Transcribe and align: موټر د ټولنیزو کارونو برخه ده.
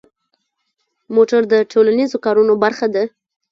موټر 1.15 1.41
د 1.53 1.55
ټولنیزو 1.71 2.17
کارونو 2.25 2.53
برخه 2.63 2.87
ده. 2.95 3.03